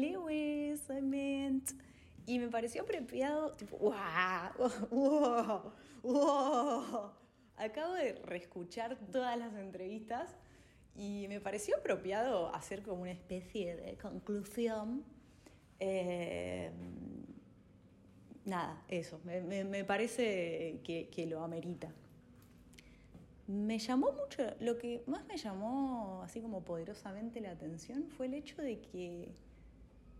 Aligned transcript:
Lewis, 0.00 0.82
I 0.90 1.02
meant. 1.02 1.70
Y 2.26 2.38
me 2.38 2.48
pareció 2.48 2.82
apropiado, 2.82 3.52
tipo, 3.52 3.78
¡wow! 3.78 4.70
¡wow! 4.90 5.72
¡wow! 6.02 7.10
Acabo 7.56 7.94
de 7.94 8.14
reescuchar 8.24 8.98
todas 9.10 9.38
las 9.38 9.54
entrevistas 9.54 10.36
y 10.94 11.26
me 11.28 11.40
pareció 11.40 11.76
apropiado 11.76 12.54
hacer 12.54 12.82
como 12.82 13.02
una 13.02 13.12
especie 13.12 13.76
de 13.76 13.96
conclusión. 13.96 15.04
Eh, 15.78 16.70
nada, 18.44 18.82
eso, 18.88 19.20
me, 19.24 19.84
parece 19.84 20.80
que, 20.84 21.08
que, 21.10 21.26
lo 21.26 21.42
amerita. 21.42 21.92
Me 23.46 23.78
llamó 23.78 24.12
mucho, 24.12 24.42
lo 24.60 24.78
que 24.78 25.04
más 25.06 25.24
me 25.26 25.36
llamó 25.36 26.22
así 26.24 26.40
como 26.40 26.64
poderosamente 26.64 27.40
la 27.40 27.50
atención 27.50 28.08
fue 28.08 28.26
el 28.26 28.34
hecho 28.34 28.60
de 28.60 28.80
que, 28.80 29.34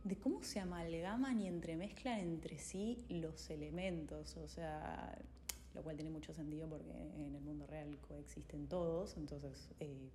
de 0.07 0.17
cómo 0.17 0.43
se 0.43 0.61
amalgaman 0.61 1.41
y 1.41 1.49
entremezclan 1.49 2.21
entre 2.21 2.59
sí 2.59 3.05
los 3.09 3.51
elementos, 3.51 4.37
o 4.37 4.49
sea, 4.49 5.19
lo 5.75 5.83
cual 5.83 5.97
tiene 5.97 6.11
mucho 6.11 6.33
sentido 6.33 6.69
porque 6.69 6.91
en 7.17 7.35
el 7.35 7.41
mundo 7.41 7.67
real 7.67 7.99
coexisten 8.07 8.69
todos, 8.69 9.17
entonces, 9.17 9.69
eh, 9.81 10.11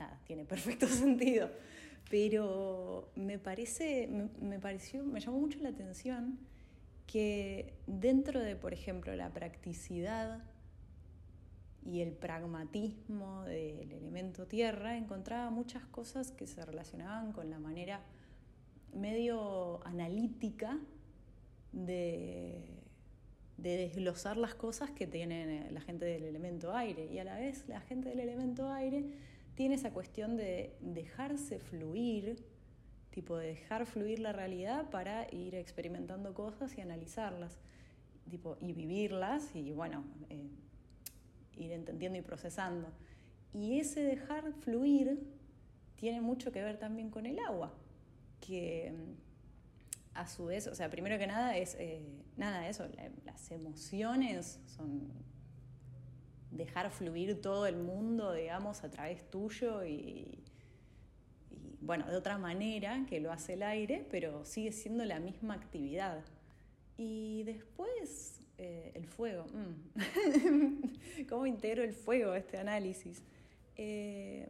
nada, 0.00 0.18
tiene 0.26 0.44
perfecto 0.44 0.86
sentido. 0.88 1.50
Pero 2.10 3.10
me 3.14 3.38
parece, 3.38 4.08
me 4.40 4.58
pareció, 4.58 5.04
me 5.04 5.20
llamó 5.20 5.38
mucho 5.38 5.58
la 5.60 5.68
atención 5.68 6.38
que 7.06 7.74
dentro 7.86 8.40
de, 8.40 8.56
por 8.56 8.72
ejemplo, 8.72 9.14
la 9.14 9.32
practicidad 9.32 10.42
y 11.84 12.00
el 12.00 12.12
pragmatismo 12.12 13.42
del 13.44 13.92
elemento 13.92 14.46
tierra, 14.46 14.96
encontraba 14.96 15.50
muchas 15.50 15.84
cosas 15.86 16.30
que 16.30 16.46
se 16.46 16.64
relacionaban 16.64 17.32
con 17.32 17.50
la 17.50 17.58
manera 17.58 18.00
medio 18.92 19.84
analítica 19.86 20.78
de, 21.72 22.68
desglosar 23.56 24.36
las 24.36 24.54
cosas 24.54 24.90
que 24.90 25.06
tiene 25.06 25.70
la 25.70 25.80
gente 25.80 26.04
del 26.04 26.24
elemento 26.24 26.74
aire. 26.74 27.06
Y 27.12 27.18
a 27.18 27.24
la 27.24 27.36
vez 27.36 27.68
la 27.68 27.80
gente 27.80 28.08
del 28.08 28.20
elemento 28.20 28.68
aire 28.70 29.04
tiene 29.54 29.76
esa 29.76 29.92
cuestión 29.92 30.36
de 30.36 30.74
dejarse 30.80 31.58
fluir 31.58 32.44
tipo 33.12 33.36
de 33.36 33.48
dejar 33.48 33.86
fluir 33.86 34.18
la 34.18 34.32
realidad 34.32 34.90
para 34.90 35.32
ir 35.32 35.54
experimentando 35.54 36.34
cosas 36.34 36.76
y 36.76 36.80
analizarlas, 36.80 37.60
tipo, 38.28 38.56
y 38.60 38.72
vivirlas 38.72 39.54
y 39.54 39.70
bueno, 39.70 40.02
eh, 40.30 40.48
ir 41.56 41.72
entendiendo 41.72 42.18
y 42.18 42.22
procesando. 42.22 42.88
Y 43.52 43.78
ese 43.78 44.02
dejar 44.02 44.52
fluir 44.54 45.22
tiene 45.94 46.20
mucho 46.20 46.50
que 46.50 46.62
ver 46.62 46.78
también 46.78 47.10
con 47.10 47.26
el 47.26 47.38
agua, 47.38 47.72
que 48.46 48.92
mm, 48.92 50.18
a 50.18 50.26
su 50.26 50.46
vez, 50.46 50.66
o 50.66 50.74
sea, 50.74 50.90
primero 50.90 51.18
que 51.18 51.26
nada 51.26 51.56
es, 51.56 51.74
eh, 51.78 52.02
nada, 52.36 52.68
eso, 52.68 52.86
las 53.24 53.50
emociones 53.50 54.60
son 54.66 55.10
dejar 56.50 56.90
fluir 56.90 57.40
todo 57.40 57.66
el 57.66 57.76
mundo, 57.76 58.32
digamos, 58.34 58.84
a 58.84 58.90
través 58.90 59.30
tuyo 59.30 59.84
y, 59.84 60.38
y 61.50 61.78
bueno, 61.80 62.06
de 62.06 62.16
otra 62.16 62.36
manera 62.36 63.06
que 63.08 63.20
lo 63.20 63.32
hace 63.32 63.54
el 63.54 63.62
aire, 63.62 64.06
pero 64.10 64.44
sigue 64.44 64.72
siendo 64.72 65.04
la 65.06 65.18
misma 65.18 65.54
actividad. 65.54 66.22
Y 66.98 67.44
después 67.44 68.42
eh, 68.58 68.92
el 68.94 69.06
fuego. 69.06 69.46
Mm. 69.46 71.24
¿Cómo 71.28 71.46
integro 71.46 71.82
el 71.82 71.94
fuego 71.94 72.30
a 72.30 72.38
este 72.38 72.58
análisis? 72.58 73.22
Eh, 73.76 74.46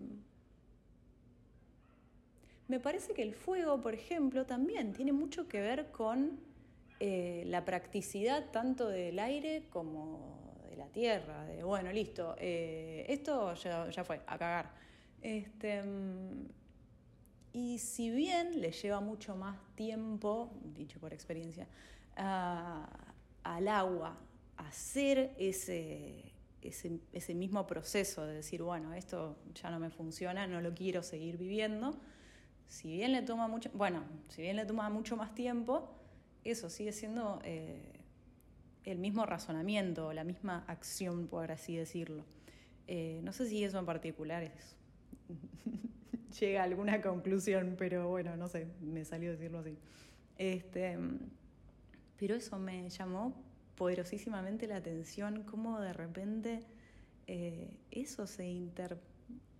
me 2.69 2.81
parece 2.81 3.13
que 3.15 3.23
el 3.23 3.35
fuego, 3.35 3.81
por 3.81 3.95
ejemplo, 3.95 4.47
también 4.47 4.93
tiene 4.93 5.13
mucho 5.13 5.49
que 5.49 5.61
ver 5.61 5.91
con 5.91 6.41
eh, 7.01 7.45
la 7.47 7.65
practicidad 7.65 8.51
tanto 8.51 8.89
del 8.89 9.19
aire 9.19 9.65
como 9.71 10.55
de 10.71 10.77
la 10.77 10.87
tierra. 10.87 11.45
De 11.45 11.65
bueno, 11.65 11.93
listo, 11.93 12.37
esto 12.39 13.55
ya, 13.55 13.91
ya, 13.91 14.05
fue, 14.05 14.21
a 14.27 14.39
cagar. 14.39 14.71
Este, 15.21 15.83
mm, 15.83 16.47
y 17.53 17.79
si 17.79 18.11
bien 18.11 18.61
le 18.61 18.73
lleva 18.73 19.01
mucho 19.01 19.37
más 19.37 19.59
tiempo, 19.75 20.51
dicho 20.75 20.99
por 20.99 21.13
experiencia, 21.13 21.67
al 22.17 23.69
agua 23.69 24.19
hacer 24.57 25.35
ese, 25.39 26.33
ese, 26.63 27.35
mismo 27.35 27.67
proceso 27.67 28.27
de 28.27 28.35
decir, 28.37 28.63
bueno, 28.63 28.95
esto 28.95 29.37
ya 29.55 29.71
no 29.71 29.79
me 29.79 29.91
funciona, 29.91 30.47
no 30.47 30.61
lo 30.61 30.73
quiero 30.75 31.03
seguir 31.03 31.37
viviendo, 31.37 31.99
si 32.73 32.91
bien 32.91 33.13
le 33.13 33.21
toma 33.21 33.49
mucho, 33.49 33.69
bueno, 33.75 34.03
si 34.29 34.41
bien 34.41 34.57
le 34.57 34.65
toma 34.65 34.89
mucho 34.89 35.15
más 35.15 35.35
tiempo, 35.35 35.91
eso 36.43 36.71
sigue 36.71 36.93
siendo 36.93 37.39
eh, 37.45 38.01
el 38.85 38.99
mismo 38.99 39.27
razonamiento, 39.27 40.11
la 40.15 40.25
misma 40.25 40.65
acción, 40.67 41.27
por 41.29 41.53
así 41.53 41.77
decirlo. 41.77 42.25
Eh, 42.87 43.21
no 43.25 43.35
sé 43.35 43.47
si 43.47 43.63
eso 43.63 43.79
en 43.79 43.85
particular 43.85 44.51
llega 46.41 46.63
a 46.63 46.65
alguna 46.65 47.03
conclusión, 47.03 47.75
pero 47.77 48.09
bueno, 48.09 48.39
no 48.39 48.49
sé, 48.49 48.67
me 48.81 49.05
salió 49.05 49.33
decirlo 49.33 49.59
así. 49.59 49.77
Este, 50.39 50.97
pero 52.17 52.37
eso 52.37 52.59
me 52.59 52.89
llamó 52.89 53.35
poderosísimamente 53.77 54.67
la 54.67 54.77
atención, 54.77 55.43
cómo 55.43 55.79
de 55.79 55.93
repente 55.93 56.61
eh, 57.27 57.69
eso 57.91 58.27
se 58.27 58.47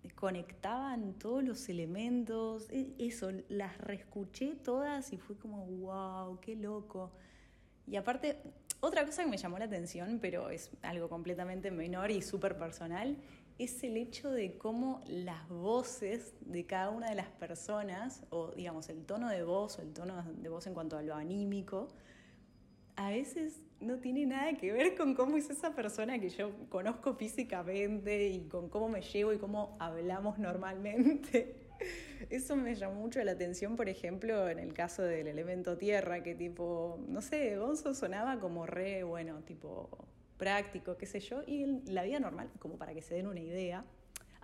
interconectaban 0.03 1.15
todos 1.15 1.45
los 1.45 1.69
elementos, 1.69 2.69
e, 2.71 2.95
eso, 2.99 3.31
las 3.49 3.79
reescuché 3.79 4.55
todas 4.57 5.13
y 5.13 5.19
fue 5.19 5.37
como, 5.37 5.65
wow, 5.67 6.41
qué 6.41 6.57
loco. 6.57 7.13
Y 7.87 7.97
aparte, 7.97 8.39
otra 8.81 9.05
cosa 9.07 9.25
que 9.25 9.31
me 9.31 9.37
llamó 9.37 9.59
la 9.59 9.67
atención, 9.67 10.19
pero 10.21 10.51
es 10.51 10.71
algo 10.83 11.09
completamente 11.09 11.71
menor 11.71 12.11
y 12.11 12.23
súper 12.23 12.57
personal, 12.57 13.17
es 13.59 13.83
el 13.85 13.97
hecho 13.97 14.31
de 14.31 14.59
cómo 14.59 15.03
las 15.07 15.49
voces 15.49 16.35
de 16.41 16.67
cada 16.67 16.91
una 16.91 17.09
de 17.09 17.15
las 17.15 17.29
personas, 17.29 18.25
o 18.31 18.51
digamos 18.53 18.89
el 18.89 19.05
tono 19.05 19.29
de 19.29 19.45
voz 19.45 19.79
o 19.79 19.83
el 19.83 19.93
tono 19.93 20.23
de 20.23 20.49
voz 20.49 20.67
en 20.67 20.75
cuanto 20.75 20.97
a 20.97 21.03
lo 21.03 21.15
anímico, 21.15 21.89
a 22.97 23.11
veces 23.11 23.63
no 23.83 23.99
tiene 23.99 24.27
nada 24.27 24.55
que 24.55 24.73
ver 24.73 24.97
con 24.97 25.15
cómo 25.15 25.37
es 25.37 25.51
esa 25.51 25.75
persona 25.75 26.19
que 26.19 26.29
yo 26.29 26.51
conozco 26.69 27.15
físicamente 27.15 28.29
y 28.29 28.49
con 28.49 28.69
cómo 28.69 28.89
me 28.89 29.03
llevo 29.03 29.33
y 29.33 29.39
cómo 29.39 29.77
hablamos 29.79 30.39
normalmente. 30.39 31.57
Eso 32.31 32.57
me 32.57 32.75
llamó 32.75 32.95
mucho 32.95 33.23
la 33.25 33.33
atención, 33.33 33.77
por 33.77 33.89
ejemplo, 33.89 34.49
en 34.49 34.59
el 34.59 34.73
caso 34.73 35.03
del 35.03 35.27
elemento 35.27 35.77
tierra, 35.77 36.23
que 36.23 36.35
tipo, 36.35 36.99
no 37.09 37.21
sé, 37.21 37.57
Gonzo 37.59 37.95
sonaba 37.95 38.39
como 38.39 38.67
re, 38.67 39.03
bueno, 39.03 39.41
tipo 39.43 39.91
práctico, 40.39 40.97
qué 40.97 41.07
sé 41.07 41.21
yo, 41.21 41.43
y 41.47 41.83
la 41.91 42.03
vida 42.03 42.21
normal, 42.21 42.51
como 42.59 42.77
para 42.77 42.95
que 42.95 43.03
se 43.03 43.15
den 43.15 43.27
una 43.27 43.41
idea. 43.41 43.85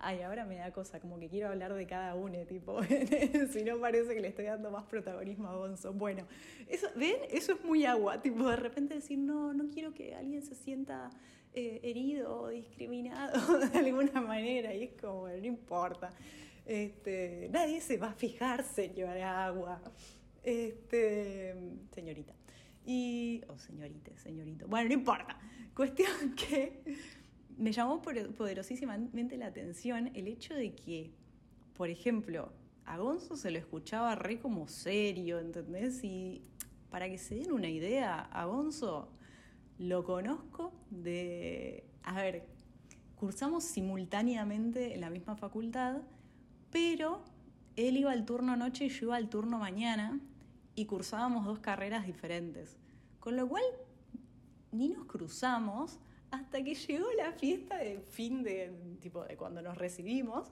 Ay, 0.01 0.21
ahora 0.21 0.45
me 0.45 0.55
da 0.55 0.71
cosa, 0.71 0.99
como 1.01 1.19
que 1.19 1.27
quiero 1.27 1.49
hablar 1.49 1.73
de 1.73 1.85
cada 1.85 2.15
uno, 2.15 2.37
tipo, 2.45 2.79
si 3.51 3.63
no 3.63 3.77
parece 3.79 4.13
que 4.13 4.21
le 4.21 4.29
estoy 4.29 4.45
dando 4.45 4.71
más 4.71 4.85
protagonismo 4.85 5.49
a 5.49 5.57
Gonzo. 5.57 5.91
Bueno, 5.91 6.25
eso, 6.69 6.87
¿ven? 6.95 7.17
Eso 7.29 7.53
es 7.53 7.63
muy 7.65 7.85
agua, 7.85 8.21
tipo, 8.21 8.49
de 8.49 8.55
repente 8.55 8.93
decir, 8.93 9.19
no, 9.19 9.53
no 9.53 9.67
quiero 9.69 9.93
que 9.93 10.15
alguien 10.15 10.41
se 10.41 10.55
sienta 10.55 11.09
eh, 11.53 11.81
herido 11.83 12.43
o 12.43 12.47
discriminado 12.47 13.59
de 13.69 13.77
alguna 13.77 14.21
manera, 14.21 14.73
y 14.73 14.83
es 14.83 15.01
como, 15.01 15.27
no 15.27 15.45
importa. 15.45 16.13
Este, 16.65 17.49
nadie 17.51 17.81
se 17.81 17.97
va 17.97 18.11
a 18.11 18.13
fijar, 18.13 18.63
señora 18.63 19.45
Agua. 19.45 19.81
Este, 20.43 21.55
señorita. 21.93 22.33
Y, 22.85 23.41
o 23.49 23.53
oh, 23.53 23.57
señorita, 23.57 24.15
señorito. 24.17 24.67
Bueno, 24.67 24.87
no 24.87 24.93
importa. 24.93 25.37
Cuestión 25.75 26.35
que 26.35 26.83
me 27.59 27.71
llamó 27.71 28.01
poderosísimamente 28.01 29.37
la 29.37 29.47
atención 29.47 30.09
el 30.15 30.27
hecho 30.27 30.55
de 30.55 30.73
que, 30.73 31.11
por 31.75 31.89
ejemplo, 31.89 32.51
a 32.85 32.97
Gonzo 32.97 33.35
se 33.35 33.51
lo 33.51 33.59
escuchaba 33.59 34.15
re 34.15 34.39
como 34.39 34.67
serio, 34.67 35.37
¿entendés? 35.37 36.03
Y 36.03 36.41
para 36.89 37.07
que 37.07 37.19
se 37.19 37.35
den 37.35 37.51
una 37.51 37.69
idea, 37.69 38.21
a 38.21 38.45
Gonzo 38.45 39.11
lo 39.77 40.03
conozco 40.03 40.73
de, 40.89 41.85
a 42.01 42.15
ver, 42.15 42.47
cursamos 43.15 43.63
simultáneamente 43.63 44.95
en 44.95 45.01
la 45.01 45.11
misma 45.11 45.35
facultad 45.35 46.01
pero 46.71 47.23
él 47.75 47.97
iba 47.97 48.11
al 48.11 48.25
turno 48.25 48.55
noche 48.55 48.85
y 48.85 48.89
yo 48.89 49.07
iba 49.07 49.15
al 49.15 49.29
turno 49.29 49.59
mañana 49.59 50.19
y 50.75 50.85
cursábamos 50.85 51.45
dos 51.45 51.59
carreras 51.59 52.05
diferentes. 52.05 52.77
Con 53.19 53.35
lo 53.35 53.47
cual 53.47 53.63
ni 54.71 54.89
nos 54.89 55.05
cruzamos 55.05 55.99
hasta 56.31 56.63
que 56.63 56.75
llegó 56.75 57.07
la 57.13 57.31
fiesta 57.31 57.77
de 57.77 57.99
fin 57.99 58.43
de 58.43 58.71
tipo 59.01 59.23
de 59.23 59.35
cuando 59.35 59.61
nos 59.61 59.77
recibimos 59.77 60.51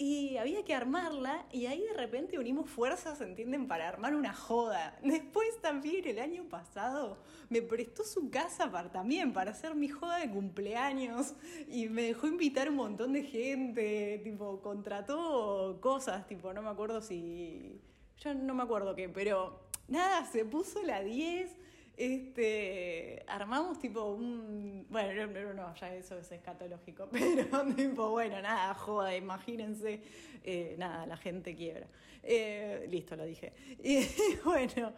y 0.00 0.36
había 0.36 0.64
que 0.64 0.74
armarla 0.74 1.44
y 1.50 1.66
ahí 1.66 1.82
de 1.82 1.92
repente 1.92 2.38
unimos 2.38 2.70
fuerzas, 2.70 3.20
¿entienden? 3.20 3.66
Para 3.66 3.88
armar 3.88 4.14
una 4.14 4.32
joda. 4.32 4.96
Después 5.02 5.60
también 5.60 6.06
el 6.06 6.20
año 6.20 6.44
pasado 6.48 7.18
me 7.48 7.62
prestó 7.62 8.04
su 8.04 8.30
casa 8.30 8.70
para, 8.70 8.92
también 8.92 9.32
para 9.32 9.50
hacer 9.50 9.74
mi 9.74 9.88
joda 9.88 10.18
de 10.18 10.30
cumpleaños 10.30 11.34
y 11.68 11.88
me 11.88 12.02
dejó 12.02 12.28
invitar 12.28 12.68
un 12.68 12.76
montón 12.76 13.12
de 13.12 13.24
gente, 13.24 14.20
tipo, 14.22 14.60
contrató 14.62 15.78
cosas, 15.80 16.28
tipo, 16.28 16.52
no 16.52 16.62
me 16.62 16.70
acuerdo 16.70 17.02
si 17.02 17.80
yo 18.18 18.34
no 18.34 18.54
me 18.54 18.62
acuerdo 18.62 18.94
qué, 18.94 19.08
pero 19.08 19.60
nada, 19.88 20.24
se 20.26 20.44
puso 20.44 20.80
la 20.84 21.02
10 21.02 21.56
este, 21.98 23.24
armamos 23.26 23.80
tipo 23.80 24.04
un. 24.04 24.86
Bueno, 24.88 25.26
no, 25.26 25.52
no, 25.52 25.74
ya 25.74 25.94
eso 25.94 26.16
es 26.16 26.30
escatológico, 26.30 27.08
pero 27.12 27.66
tipo, 27.74 28.10
bueno, 28.10 28.40
nada, 28.40 28.72
joda, 28.74 29.16
imagínense, 29.16 30.00
eh, 30.44 30.76
nada, 30.78 31.06
la 31.06 31.16
gente 31.16 31.56
quiebra. 31.56 31.88
Eh, 32.22 32.86
listo, 32.88 33.16
lo 33.16 33.24
dije. 33.24 33.52
Y 33.82 34.06
bueno, 34.44 34.92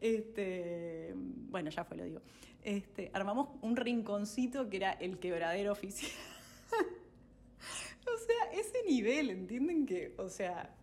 este, 0.00 1.12
bueno, 1.14 1.70
ya 1.70 1.84
fue, 1.84 1.96
lo 1.96 2.04
digo. 2.04 2.20
Este, 2.62 3.10
armamos 3.14 3.50
un 3.62 3.76
rinconcito 3.76 4.68
que 4.68 4.78
era 4.78 4.92
el 4.94 5.20
quebradero 5.20 5.70
oficial. 5.70 6.10
o 6.72 8.18
sea, 8.18 8.60
ese 8.60 8.82
nivel, 8.88 9.30
¿entienden 9.30 9.86
que? 9.86 10.14
O 10.18 10.28
sea, 10.28 10.74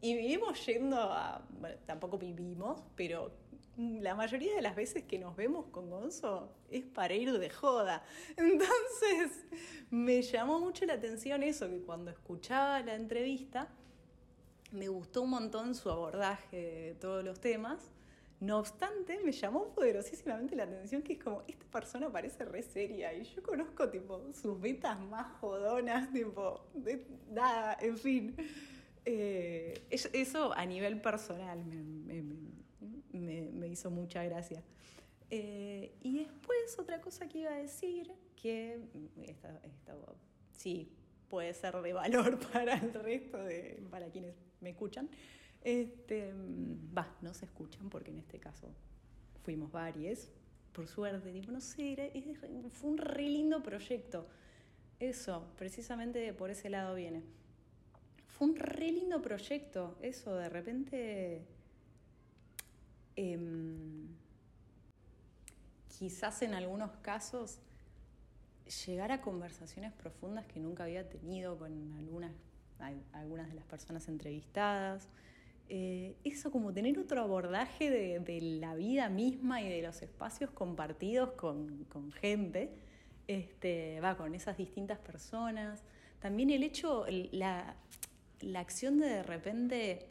y 0.00 0.14
vivimos 0.14 0.64
yendo 0.66 0.98
a. 1.00 1.44
Bueno, 1.58 1.78
tampoco 1.84 2.16
vivimos, 2.16 2.80
pero 2.94 3.32
la 3.76 4.14
mayoría 4.14 4.54
de 4.54 4.62
las 4.62 4.76
veces 4.76 5.04
que 5.04 5.18
nos 5.18 5.34
vemos 5.34 5.66
con 5.66 5.90
Gonzo 5.90 6.52
es 6.70 6.84
para 6.84 7.14
ir 7.14 7.32
de 7.38 7.50
joda. 7.50 8.04
Entonces, 8.36 9.44
me 9.90 10.22
llamó 10.22 10.60
mucho 10.60 10.84
la 10.86 10.94
atención 10.94 11.42
eso, 11.42 11.68
que 11.68 11.80
cuando 11.80 12.10
escuchaba 12.10 12.80
la 12.82 12.94
entrevista, 12.94 13.68
me 14.72 14.88
gustó 14.88 15.22
un 15.22 15.30
montón 15.30 15.74
su 15.74 15.90
abordaje 15.90 16.56
de 16.56 16.94
todos 16.94 17.24
los 17.24 17.40
temas. 17.40 17.90
No 18.40 18.58
obstante, 18.58 19.20
me 19.24 19.32
llamó 19.32 19.72
poderosísimamente 19.72 20.54
la 20.54 20.64
atención 20.64 21.02
que 21.02 21.14
es 21.14 21.22
como, 21.22 21.42
esta 21.46 21.64
persona 21.66 22.10
parece 22.10 22.44
re 22.44 22.62
seria 22.62 23.14
y 23.14 23.24
yo 23.24 23.42
conozco 23.42 23.88
tipo 23.88 24.20
sus 24.32 24.60
betas 24.60 25.00
más 25.00 25.38
jodonas, 25.40 26.12
tipo, 26.12 26.66
de, 26.74 27.06
nada, 27.30 27.76
en 27.80 27.96
fin. 27.96 28.36
Eh, 29.06 29.86
eso 29.90 30.52
a 30.54 30.66
nivel 30.66 31.00
personal 31.00 31.64
me, 31.64 32.24
hizo 33.74 33.90
mucha 33.90 34.24
gracia. 34.24 34.62
Eh, 35.30 35.94
y 36.02 36.18
después 36.18 36.78
otra 36.78 37.00
cosa 37.00 37.28
que 37.28 37.38
iba 37.38 37.52
a 37.52 37.56
decir, 37.56 38.12
que 38.40 38.78
esta, 39.22 39.60
sí 40.56 40.90
puede 41.28 41.54
ser 41.54 41.74
de 41.80 41.92
valor 41.92 42.38
para 42.52 42.74
el 42.74 42.92
resto, 42.92 43.38
de, 43.42 43.82
para 43.90 44.10
quienes 44.10 44.34
me 44.60 44.70
escuchan, 44.70 45.08
este, 45.62 46.32
va, 46.96 47.16
no 47.22 47.32
se 47.32 47.46
escuchan 47.46 47.88
porque 47.88 48.10
en 48.10 48.18
este 48.18 48.38
caso 48.38 48.68
fuimos 49.42 49.72
varios, 49.72 50.30
por 50.72 50.88
suerte, 50.88 51.32
tipo, 51.32 51.52
no 51.52 51.60
sé, 51.60 52.12
fue 52.72 52.90
un 52.90 52.98
re 52.98 53.28
lindo 53.28 53.62
proyecto. 53.62 54.26
Eso, 54.98 55.46
precisamente 55.56 56.32
por 56.34 56.50
ese 56.50 56.68
lado 56.68 56.94
viene. 56.94 57.22
Fue 58.26 58.48
un 58.48 58.56
re 58.56 58.90
lindo 58.90 59.22
proyecto, 59.22 59.96
eso, 60.02 60.34
de 60.34 60.48
repente 60.48 61.42
Em, 63.16 64.08
quizás 65.98 66.42
en 66.42 66.54
algunos 66.54 66.90
casos 67.02 67.58
llegar 68.86 69.12
a 69.12 69.20
conversaciones 69.20 69.92
profundas 69.92 70.46
que 70.46 70.58
nunca 70.58 70.84
había 70.84 71.08
tenido 71.08 71.58
con 71.58 71.92
algunas, 71.92 72.32
algunas 73.12 73.48
de 73.48 73.54
las 73.54 73.64
personas 73.64 74.08
entrevistadas. 74.08 75.08
Eh, 75.68 76.16
eso 76.24 76.50
como 76.50 76.72
tener 76.72 76.98
otro 76.98 77.22
abordaje 77.22 77.90
de, 77.90 78.40
la 78.60 78.74
vida 78.74 79.08
misma 79.08 79.62
y 79.62 79.68
de 79.68 79.82
los 79.82 80.02
espacios 80.02 80.50
compartidos 80.50 81.32
con, 81.32 82.12
gente, 82.20 82.70
este, 83.28 84.00
va 84.00 84.16
con 84.16 84.34
esas 84.34 84.56
distintas 84.56 84.98
personas. 84.98 85.82
También 86.20 86.50
el 86.50 86.62
hecho, 86.62 87.06
la, 87.32 87.76
la 88.40 88.60
acción 88.60 88.98
de 88.98 89.06
de 89.06 89.22
repente 89.22 90.08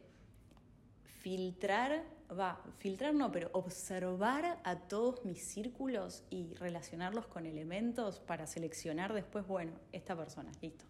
filtrar, 1.21 2.03
va, 2.35 2.61
filtrar 2.79 3.13
no, 3.13 3.31
pero 3.31 3.49
observar 3.53 4.59
a 4.63 4.75
todos 4.75 5.23
mis 5.25 5.43
círculos 5.43 6.23
y 6.29 6.53
relacionarlos 6.55 7.27
con 7.27 7.45
elementos 7.45 8.19
para 8.19 8.47
seleccionar 8.47 9.13
después, 9.13 9.47
bueno, 9.47 9.73
esta 9.91 10.15
persona, 10.15 10.51
listo. 10.61 10.85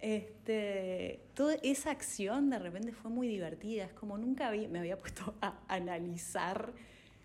Este, 0.00 1.24
toda 1.34 1.54
esa 1.62 1.90
acción 1.90 2.50
de 2.50 2.58
repente 2.60 2.92
fue 2.92 3.10
muy 3.10 3.26
divertida, 3.26 3.84
es 3.84 3.92
como 3.92 4.16
nunca 4.16 4.50
me 4.50 4.78
había 4.78 4.98
puesto 4.98 5.34
a 5.42 5.58
analizar 5.66 6.72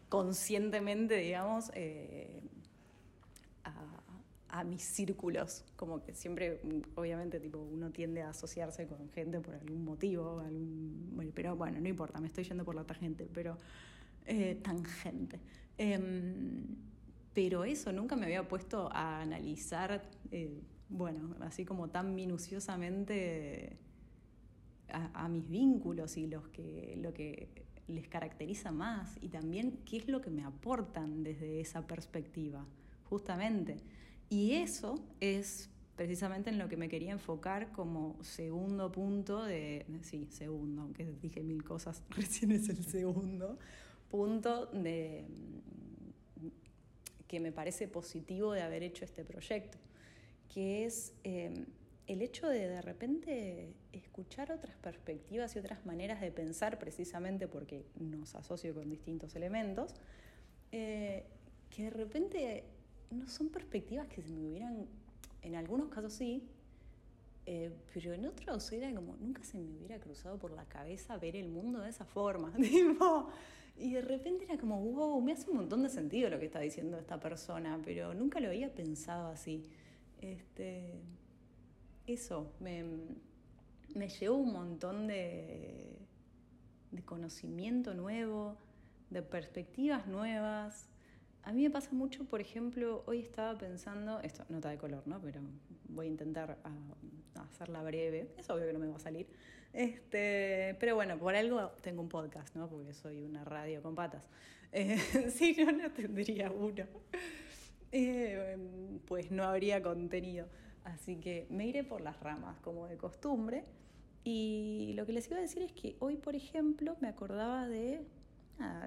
conscientemente, 0.10 1.16
digamos, 1.16 1.72
eh, 1.74 2.42
a, 3.64 4.04
a 4.54 4.64
mis 4.64 4.84
círculos, 4.84 5.66
como 5.76 6.04
que 6.04 6.14
siempre, 6.14 6.62
obviamente, 6.94 7.40
tipo, 7.40 7.58
uno 7.58 7.90
tiende 7.90 8.22
a 8.22 8.30
asociarse 8.30 8.86
con 8.86 9.10
gente 9.10 9.40
por 9.40 9.56
algún 9.56 9.84
motivo, 9.84 10.42
algún, 10.42 11.32
pero 11.34 11.56
bueno, 11.56 11.82
no 11.82 11.90
importa, 11.90 12.22
me 12.22 12.28
estoy 12.28 12.44
yendo 12.44 12.64
por 12.64 12.76
la 12.76 12.84
tangente, 12.84 13.28
pero 13.34 13.58
eh, 14.28 14.60
tangente. 14.62 15.40
Em, 15.76 16.68
pero 17.34 17.64
eso, 17.64 17.92
nunca 17.92 18.16
me 18.16 18.26
había 18.26 18.48
puesto 18.48 18.92
a 18.94 19.22
analizar, 19.22 20.08
eh, 20.30 20.62
bueno, 20.88 21.36
así 21.40 21.66
como 21.66 21.90
tan 21.90 22.14
minuciosamente 22.14 23.80
a, 24.90 25.26
a, 25.26 25.30
mis 25.30 25.50
vínculos 25.50 26.16
y 26.16 26.28
los 26.28 26.48
que, 26.50 26.96
lo 27.02 27.12
que 27.12 27.50
les 27.88 28.08
caracteriza 28.08 28.72
más 28.72 29.18
y 29.20 29.30
también 29.30 29.80
qué 29.84 29.98
es 29.98 30.08
lo 30.08 30.22
que 30.22 30.30
me 30.30 30.44
aportan 30.44 31.24
desde 31.24 31.60
esa 31.60 31.88
perspectiva, 31.88 32.68
justamente. 33.10 33.78
Y 34.30 34.54
eso 34.54 34.96
es 35.20 35.70
precisamente 35.96 36.50
en 36.50 36.58
lo 36.58 36.68
que 36.68 36.78
me 36.78 36.90
quería 36.90 37.12
enfocar 37.12 37.72
como 37.72 38.22
segundo 38.24 38.92
punto 38.92 39.44
de, 39.44 39.86
sí, 40.02 40.28
segundo, 40.32 40.84
aunque 40.84 41.06
dije 41.22 41.44
mil 41.44 41.64
cosas, 41.64 42.04
recién 42.10 42.52
es 42.52 42.70
el 42.70 42.84
segundo 42.84 43.58
punto 44.10 44.68
de 44.68 45.26
que 47.28 47.40
me 47.40 47.52
parece 47.52 47.88
positivo 47.88 48.54
de 48.54 48.62
haber 48.62 48.84
hecho 48.84 49.06
este 49.06 49.24
proyecto, 49.24 49.80
que 50.54 50.86
es 50.86 51.14
em, 51.24 51.66
el 52.06 52.22
hecho 52.22 52.48
de 52.48 52.68
de 52.68 52.82
repente 52.82 53.74
escuchar 53.92 54.52
otras 54.52 54.76
perspectivas 54.78 55.56
y 55.56 55.60
otras 55.60 55.84
maneras 55.86 56.22
de 56.22 56.32
pensar, 56.32 56.78
precisamente 56.78 57.48
porque 57.48 57.86
nos 58.00 58.36
asocio 58.36 58.76
con 58.76 58.90
distintos 58.90 59.36
elementos, 59.36 59.96
eh, 60.72 61.24
que 61.72 61.86
de 61.86 61.90
repente 61.90 62.64
no 63.12 63.28
son 63.28 63.50
perspectivas 63.50 64.08
que 64.08 64.22
se 64.22 64.30
me 64.30 64.48
hubieran, 64.48 64.88
en 65.42 65.56
algunos 65.56 65.90
casos 65.90 66.14
sí, 66.14 66.44
eh, 67.46 67.72
pero 67.94 68.14
en 68.14 68.26
otros 68.26 68.72
era 68.72 68.94
como, 68.94 69.16
nunca 69.18 69.44
se 69.44 69.58
me 69.58 69.78
hubiera 69.78 70.00
cruzado 70.00 70.38
por 70.38 70.52
la 70.52 70.66
cabeza 70.66 71.18
ver 71.18 71.36
el 71.36 71.50
mundo 71.50 71.80
de 71.80 71.90
esa 71.90 72.06
forma. 72.06 72.54
y 73.78 73.94
de 73.94 74.02
repente 74.02 74.46
era 74.46 74.58
como, 74.58 74.80
wow, 74.80 75.22
me 75.22 75.34
hace 75.34 75.50
un 75.50 75.58
montón 75.58 75.84
de 75.84 75.90
sentido 75.90 76.30
lo 76.30 76.40
que 76.40 76.46
está 76.46 76.60
diciendo 76.60 76.98
esta 76.98 77.20
persona, 77.20 77.80
pero 77.84 78.14
nunca 78.14 78.40
lo 78.40 78.48
había 78.48 78.74
pensado 78.74 79.28
así. 79.30 79.64
Este, 80.22 81.02
eso, 82.08 82.52
me, 82.60 82.86
me 83.96 84.08
llevó 84.08 84.38
un 84.38 84.54
montón 84.54 85.08
de, 85.08 85.98
de 86.92 87.02
conocimiento 87.04 87.94
nuevo, 87.94 88.56
de 89.10 89.22
perspectivas 89.22 90.08
nuevas. 90.08 90.88
A 91.44 91.52
mí 91.52 91.64
me 91.64 91.70
pasa 91.70 91.90
mucho, 91.92 92.24
por 92.24 92.40
ejemplo, 92.40 93.04
hoy 93.06 93.20
estaba 93.20 93.58
pensando, 93.58 94.22
esto 94.22 94.46
nota 94.48 94.70
de 94.70 94.78
color, 94.78 95.04
¿no? 95.06 95.20
Pero 95.20 95.42
voy 95.90 96.06
a 96.06 96.10
intentar 96.10 96.58
ah, 96.64 97.44
hacerla 97.44 97.84
breve, 97.84 98.30
es 98.38 98.50
obvio 98.50 98.66
que 98.66 98.74
no 98.74 98.80
me 98.80 98.88
va 98.88 98.96
a 98.96 99.00
salir. 99.00 99.28
Este, 99.74 100.78
pero 100.80 100.96
bueno, 100.96 101.18
por 101.18 101.36
algo 101.36 101.72
tengo 101.82 102.02
un 102.02 102.08
podcast, 102.08 102.56
¿no? 102.56 102.70
Porque 102.70 102.94
soy 102.94 103.24
una 103.24 103.44
radio 103.44 103.82
con 103.82 103.94
patas. 103.94 104.24
Eh, 104.72 104.98
si 105.36 105.54
no, 105.54 105.72
no 105.72 105.92
tendría 105.92 106.50
uno. 106.50 106.86
Eh, 107.92 108.58
pues 109.06 109.30
no 109.30 109.44
habría 109.44 109.84
contenido. 109.84 110.48
Así 110.86 111.18
que 111.18 111.46
me 111.50 111.68
iré 111.68 111.84
por 111.84 112.02
las 112.02 112.20
ramas, 112.22 112.58
como 112.62 112.88
de 112.88 112.96
costumbre. 112.96 113.64
Y 114.24 114.94
lo 114.96 115.06
que 115.06 115.12
les 115.12 115.28
iba 115.28 115.38
a 115.38 115.42
decir 115.42 115.62
es 115.62 115.74
que 115.74 115.98
hoy, 116.00 116.16
por 116.16 116.36
ejemplo, 116.36 116.96
me 117.02 117.10
acordaba 117.10 117.68
de 117.68 118.06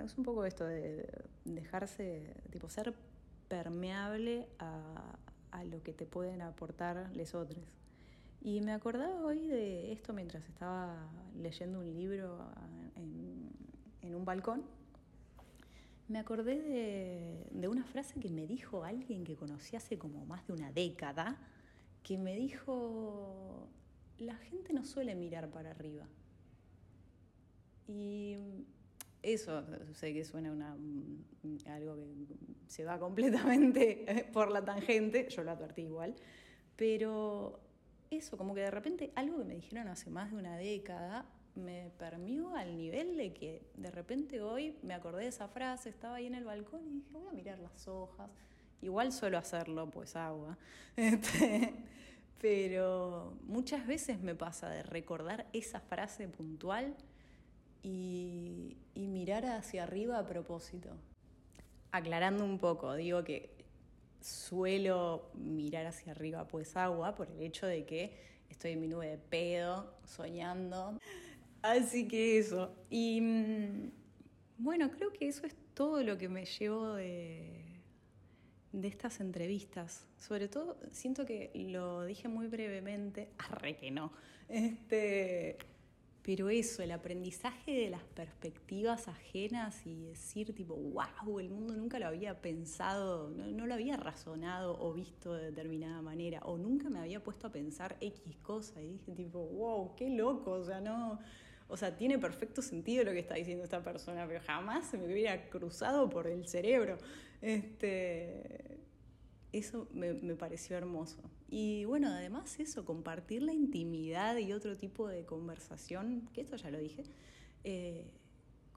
es 0.05 0.17
un 0.17 0.25
poco 0.25 0.45
esto 0.45 0.65
de 0.65 1.07
dejarse, 1.45 2.35
tipo, 2.51 2.69
ser 2.69 2.95
permeable 3.49 4.49
a, 4.59 5.15
lo 5.71 5.83
que 5.83 5.95
te 5.95 6.05
pueden 6.05 6.43
aportar 6.43 7.11
les 7.15 7.35
otros. 7.35 7.65
Y 8.43 8.61
me 8.61 8.73
acordaba 8.73 9.25
hoy 9.25 9.47
de 9.47 9.91
esto 9.91 10.13
mientras 10.13 10.47
estaba 10.49 11.09
leyendo 11.35 11.79
un 11.81 11.95
libro 11.95 12.51
en, 12.95 14.15
un 14.15 14.25
balcón. 14.25 14.63
Me 16.09 16.19
acordé 16.19 16.61
de, 16.61 17.47
de, 17.51 17.69
una 17.69 17.85
frase 17.85 18.21
que 18.21 18.31
me 18.31 18.47
dijo 18.47 18.85
alguien 18.85 19.25
que 19.25 19.35
conocí 19.35 19.77
hace 19.77 19.99
como 19.99 20.27
más 20.27 20.47
de 20.47 20.53
una 20.53 20.71
década, 20.71 21.39
que 22.03 22.19
me 22.19 22.37
dijo, 22.37 23.67
la 24.19 24.37
gente 24.37 24.75
no 24.75 24.85
suele 24.85 25.15
mirar 25.15 25.51
para 25.51 25.71
arriba. 25.71 26.07
Y 27.89 28.37
eso 29.33 29.65
sé 29.93 30.13
que 30.13 30.25
suena 30.25 30.53
una, 30.53 30.77
algo 31.75 31.97
que 31.97 32.07
se 32.69 32.85
va 32.85 32.99
completamente 33.01 34.29
por 34.33 34.51
la 34.51 34.65
tangente, 34.65 35.29
yo 35.29 35.43
lo 35.43 35.51
advertí 35.51 35.83
igual, 35.83 36.15
pero 36.77 37.61
eso, 38.11 38.37
como 38.37 38.55
que 38.55 38.61
de 38.61 38.71
repente 38.71 39.13
algo 39.17 39.39
que 39.39 39.45
me 39.45 39.55
dijeron 39.55 39.89
hace 39.89 40.11
más 40.11 40.31
de 40.31 40.37
una 40.39 40.57
década 40.57 41.27
me 41.57 41.91
permió 41.99 42.55
al 42.55 42.77
nivel 42.77 43.17
de 43.17 43.33
que 43.33 43.63
de 43.75 43.91
repente 43.91 44.43
hoy 44.43 44.77
me 44.83 44.95
acordé 44.95 45.23
de 45.23 45.29
esa 45.29 45.49
frase, 45.49 45.89
estaba 45.89 46.17
ahí 46.17 46.27
en 46.27 46.35
el 46.35 46.45
balcón 46.45 46.87
y 46.87 46.91
dije, 46.91 47.09
voy 47.13 47.27
a 47.29 47.33
mirar 47.33 47.59
las 47.59 47.89
hojas. 47.89 48.31
Igual 48.83 49.11
suelo 49.11 49.39
hacerlo, 49.39 49.91
pues 49.91 50.17
agua. 50.17 50.59
Este, 50.97 51.75
pero 52.39 53.39
muchas 53.43 53.87
veces 53.87 54.21
me 54.21 54.35
pasa 54.35 54.69
de 54.69 54.83
recordar 54.83 55.47
esa 55.53 55.81
frase 55.81 56.29
puntual 56.29 56.95
y, 57.83 58.77
y 58.95 59.07
mirar 59.07 59.45
hacia 59.47 59.85
arriba 59.85 60.19
a 60.19 60.27
propósito. 60.27 60.91
Aclarando 61.93 62.45
un 62.45 62.59
poco, 62.59 62.95
digo 62.95 63.25
que 63.25 63.57
suelo 64.21 65.31
mirar 65.35 65.87
hacia 65.87 66.13
arriba 66.13 66.49
pues 66.49 66.77
agua 66.77 67.15
por 67.15 67.31
el 67.31 67.41
hecho 67.43 67.67
de 67.67 67.85
que 67.85 68.13
estoy 68.51 68.73
en 68.73 68.81
mi 68.81 68.89
nube 68.89 69.09
de 69.09 69.19
pedo, 69.19 69.95
soñando. 70.05 70.99
Así 71.63 72.07
que 72.09 72.39
eso. 72.39 72.75
Y 72.91 73.21
mm, 73.21 73.91
bueno, 74.59 74.91
creo 74.91 75.13
que 75.13 75.29
eso 75.29 75.47
es 75.47 75.55
todo 75.75 76.03
lo 76.03 76.17
que 76.19 76.29
me 76.29 76.45
llevo 76.45 76.95
de, 76.95 77.65
de 78.73 78.89
estas 78.89 79.21
entrevistas. 79.21 80.07
Sobre 80.17 80.49
todo, 80.49 80.79
siento 80.91 81.27
que 81.27 81.51
lo 81.55 82.05
dije 82.05 82.29
muy 82.29 82.47
brevemente, 82.47 83.31
arre 83.39 83.77
que 83.77 83.91
no. 83.91 84.13
Este, 84.49 85.59
pero 86.27 86.51
eso, 86.51 86.83
el 86.83 86.91
aprendizaje 86.91 87.71
de 87.71 87.89
las 87.89 88.03
perspectivas 88.03 89.07
ajenas 89.07 89.87
y 89.87 89.95
decir 90.07 90.53
tipo, 90.57 90.75
wow, 90.75 91.39
el 91.39 91.51
mundo 91.51 91.77
nunca 91.77 92.01
lo 92.01 92.09
había 92.09 92.43
pensado, 92.43 93.31
no, 93.31 93.65
lo 93.65 93.73
había 93.73 93.97
razonado 93.97 94.77
o 94.77 94.93
visto 94.93 95.35
de 95.35 95.53
determinada 95.53 96.03
manera, 96.03 96.41
o 96.41 96.59
nunca 96.59 96.91
me 96.91 96.99
había 96.99 97.23
puesto 97.23 97.47
a 97.47 97.53
pensar 97.53 97.97
X 98.01 98.39
cosa 98.43 98.83
y 98.83 98.89
dije 98.89 99.13
tipo, 99.13 99.39
wow, 99.39 99.95
qué 99.95 100.11
loco, 100.11 100.51
o 100.51 100.65
sea, 100.65 100.81
no, 100.81 101.21
o 101.69 101.77
sea, 101.77 101.97
tiene 101.97 102.19
perfecto 102.19 102.61
sentido 102.61 103.05
lo 103.05 103.13
que 103.13 103.21
está 103.21 103.37
diciendo 103.37 103.63
esta 103.63 103.85
persona, 103.85 104.27
pero 104.27 104.41
jamás 104.41 104.87
se 104.87 104.99
me 104.99 105.05
hubiera 105.05 105.49
cruzado 105.49 106.11
por 106.11 106.27
el 106.27 106.49
cerebro. 106.49 106.99
Este, 107.41 108.81
eso 109.53 109.87
me, 109.93 110.13
pareció 110.35 110.77
hermoso. 110.77 111.23
Y 111.49 111.85
bueno, 111.85 112.09
además 112.09 112.59
eso, 112.59 112.85
compartir 112.85 113.43
la 113.43 113.53
intimidad 113.53 114.37
y 114.37 114.53
otro 114.53 114.77
tipo 114.77 115.07
de 115.07 115.25
conversación, 115.25 116.29
que 116.33 116.41
esto 116.41 116.57
ya 116.57 116.71
lo 116.71 116.79
dije, 116.79 117.05
eh, 117.65 118.11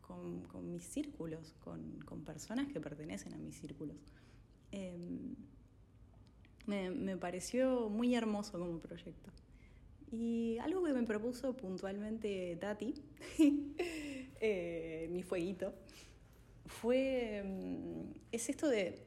con, 0.02 0.72
mis 0.72 0.84
círculos, 0.84 1.56
con, 1.64 2.24
personas 2.26 2.68
que 2.68 2.80
pertenecen 2.80 3.34
a 3.34 3.38
mis 3.38 3.56
círculos. 3.56 3.98
Em, 4.72 5.36
me, 6.66 7.18
pareció 7.18 7.90
muy 7.90 8.14
hermoso 8.16 8.60
como 8.60 8.80
proyecto. 8.80 9.32
Y 10.12 10.58
algo 10.60 10.84
que 10.84 10.94
me 10.94 11.04
propuso 11.04 11.56
puntualmente 11.56 12.56
Tati, 12.60 12.94
eh, 14.40 15.08
mi 15.12 15.24
fueguito, 15.24 15.74
fue, 16.66 17.38
em, 17.38 18.14
es 18.32 18.50
esto 18.50 18.68
de 18.68 19.06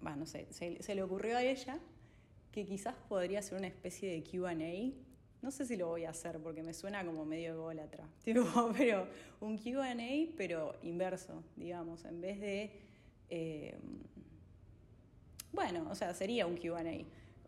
bueno, 0.00 0.18
no 0.18 0.26
sé, 0.26 0.46
se, 0.50 0.94
le 0.94 1.02
ocurrió 1.02 1.36
a 1.36 1.42
ella 1.42 1.78
que 2.54 2.64
quizás 2.64 2.94
podría 3.08 3.42
ser 3.42 3.58
una 3.58 3.66
especie 3.66 4.12
de 4.12 4.22
QA. 4.22 4.54
No 5.42 5.50
sé 5.50 5.66
si 5.66 5.76
lo 5.76 5.88
voy 5.88 6.04
a 6.04 6.10
hacer 6.10 6.38
porque 6.38 6.62
me 6.62 6.72
suena 6.72 7.04
como 7.04 7.24
medio 7.24 7.54
ególatra. 7.54 8.08
pero 8.24 9.08
un 9.40 9.58
QA, 9.58 9.96
pero 10.36 10.76
inverso, 10.82 11.42
digamos, 11.56 12.04
en 12.04 12.20
vez 12.20 12.40
de. 12.40 12.70
Eh, 13.28 13.76
bueno, 15.52 15.88
o 15.90 15.96
sea, 15.96 16.14
sería 16.14 16.46
un 16.46 16.56
QA. 16.56 16.84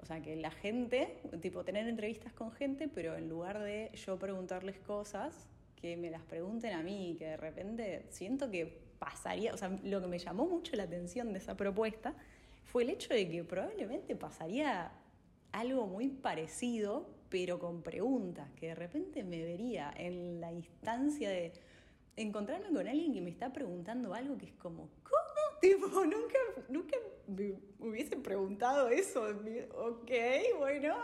O 0.02 0.06
sea, 0.06 0.20
que 0.20 0.34
la 0.34 0.50
gente, 0.50 1.18
tipo, 1.40 1.64
tener 1.64 1.86
entrevistas 1.86 2.32
con 2.32 2.50
gente, 2.50 2.88
pero 2.88 3.16
en 3.16 3.28
lugar 3.28 3.60
de 3.60 3.92
yo 3.94 4.18
preguntarles 4.18 4.78
cosas, 4.80 5.48
que 5.76 5.96
me 5.96 6.10
las 6.10 6.22
pregunten 6.22 6.74
a 6.74 6.82
mí, 6.82 7.14
que 7.16 7.26
de 7.26 7.36
repente 7.36 8.06
siento 8.10 8.50
que 8.50 8.86
pasaría, 8.98 9.54
o 9.54 9.56
sea, 9.56 9.68
lo 9.84 10.00
que 10.00 10.06
me 10.08 10.18
llamó 10.18 10.46
mucho 10.46 10.74
la 10.74 10.84
atención 10.84 11.32
de 11.32 11.38
esa 11.38 11.56
propuesta 11.56 12.14
fue 12.66 12.82
el 12.82 12.90
hecho 12.90 13.12
de 13.12 13.28
que 13.28 13.44
probablemente 13.44 14.14
pasaría 14.14 14.92
algo 15.52 15.86
muy 15.86 16.08
parecido, 16.08 17.08
pero 17.28 17.58
con 17.58 17.82
preguntas, 17.82 18.50
que 18.52 18.68
de 18.68 18.74
repente 18.74 19.24
me 19.24 19.42
vería 19.42 19.92
en 19.96 20.40
la 20.40 20.52
instancia 20.52 21.30
de 21.30 21.52
encontrarme 22.16 22.68
con 22.68 22.86
alguien 22.86 23.12
que 23.12 23.20
me 23.20 23.30
está 23.30 23.52
preguntando 23.52 24.14
algo 24.14 24.36
que 24.36 24.46
es 24.46 24.54
como, 24.54 24.90
¿cómo? 25.02 25.16
Tipo, 25.60 25.86
nunca, 26.04 26.38
nunca 26.68 26.96
me 27.26 27.54
hubiese 27.78 28.16
preguntado 28.16 28.88
eso. 28.88 29.26
Ok, 29.74 30.10
bueno, 30.58 30.94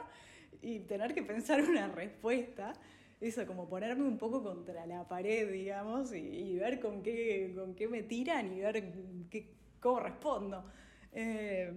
y 0.60 0.80
tener 0.80 1.14
que 1.14 1.22
pensar 1.22 1.62
una 1.62 1.88
respuesta 1.88 2.74
eso, 3.22 3.46
como 3.46 3.68
ponerme 3.68 4.02
un 4.02 4.18
poco 4.18 4.42
contra 4.42 4.84
la 4.84 5.06
pared, 5.06 5.50
digamos, 5.52 6.12
y, 6.12 6.58
ver 6.58 6.80
con 6.80 7.04
qué, 7.04 7.52
con 7.54 7.74
qué 7.76 7.86
me 7.86 8.02
tiran 8.02 8.52
y 8.52 8.60
ver 8.60 8.92
qué, 9.30 9.48
cómo 9.78 10.00
respondo. 10.00 10.64
Eh, 11.12 11.72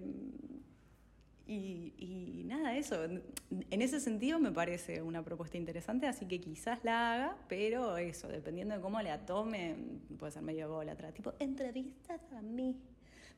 y, 1.48 2.44
nada, 2.46 2.76
eso. 2.76 3.04
En 3.04 3.82
ese 3.82 4.00
sentido 4.00 4.40
me 4.40 4.52
parece 4.52 5.02
una 5.02 5.24
propuesta 5.24 5.58
interesante, 5.58 6.08
así 6.08 6.26
que 6.26 6.42
quizás 6.42 6.84
la 6.84 7.14
haga, 7.14 7.38
pero 7.48 7.98
eso, 7.98 8.28
dependiendo 8.28 8.76
de 8.76 8.82
cómo 8.82 9.02
la 9.02 9.26
tome, 9.26 9.76
puede 10.18 10.32
ser 10.32 10.42
medio 10.42 10.80
atrás 10.82 11.14
Tipo, 11.14 11.34
entrevistas 11.40 12.22
a 12.34 12.42
mí. 12.42 12.80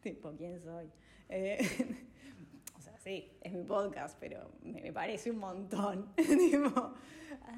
Tipo, 0.02 0.32
¿quién 0.38 0.62
soy? 0.62 0.90
Eh, 1.28 1.58
sí, 3.04 3.30
es 3.42 3.52
mi 3.52 3.64
podcast, 3.64 4.18
pero 4.20 4.52
me, 4.64 4.94
parece 4.94 5.32
un 5.32 5.40
montón. 5.40 6.10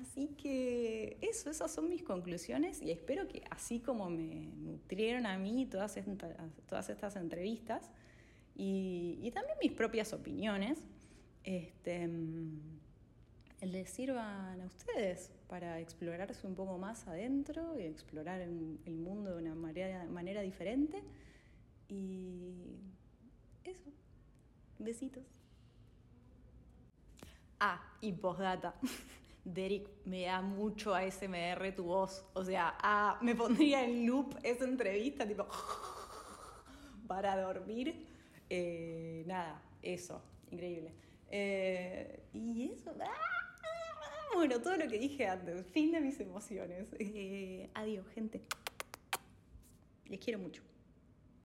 así 0.02 0.30
que 0.30 1.18
eso, 1.22 1.52
esas 1.52 1.72
son 1.72 1.90
mis 1.90 2.02
conclusiones 2.02 2.82
y 2.82 2.90
espero 2.90 3.28
que 3.28 3.44
así 3.52 3.80
como 3.80 4.10
me 4.10 4.48
nutrieron 4.56 5.28
a 5.28 5.38
mí 5.38 5.68
todas, 5.68 6.00
todas 6.68 6.90
estas 6.90 7.16
entrevistas 7.16 7.92
y, 8.62 9.32
también 9.32 9.58
mis 9.62 9.72
propias 9.72 10.12
opiniones, 10.12 10.80
este, 11.46 12.10
les 13.62 13.90
sirvan 13.90 14.60
a 14.60 14.66
ustedes 14.66 15.32
para 15.48 15.80
explorarse 15.80 16.46
un 16.46 16.56
poco 16.56 16.78
más 16.78 17.08
adentro 17.08 17.80
y 17.80 17.84
explorar 17.84 18.42
el, 18.42 18.98
mundo 18.98 19.38
de 19.38 19.44
una 19.44 19.56
manera 19.56 20.42
diferente. 20.42 21.02
Y 21.88 22.82
eso. 23.64 23.92
Besitos. 24.78 25.24
Ah, 27.62 27.82
y 28.02 28.12
postdata. 28.12 28.76
Derek, 29.46 29.90
me 30.04 30.24
da 30.24 30.42
mucho 30.42 30.94
ASMR 30.94 31.74
tu 31.74 31.86
voz. 31.86 32.26
O 32.34 32.44
sea, 32.44 32.78
ah, 32.82 33.18
me 33.22 33.36
pondría 33.36 33.86
en 33.86 34.06
loop 34.06 34.36
esa 34.44 34.66
entrevista, 34.66 35.26
tipo, 35.26 35.48
para 37.08 37.42
dormir. 37.42 38.09
Eh, 38.50 39.24
nada, 39.28 39.62
eso, 39.82 40.22
increíble. 40.52 40.92
Eh, 41.32 42.20
y 42.34 42.72
eso, 42.72 42.96
ah, 43.00 44.36
bueno, 44.36 44.62
todo 44.62 44.78
lo 44.78 44.88
que 44.88 44.98
dije 44.98 45.28
antes, 45.28 45.66
fin 45.68 45.92
de 45.92 46.02
mis 46.02 46.20
emociones. 46.20 46.88
Eh, 47.00 47.70
adiós, 47.74 48.08
gente. 48.10 48.42
Les 50.08 50.20
quiero 50.20 50.40
mucho. 50.40 50.69